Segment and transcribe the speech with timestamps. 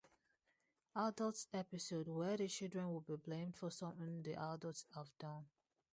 [0.95, 5.45] Adults episode, where the children would be blamed for something the adults have done.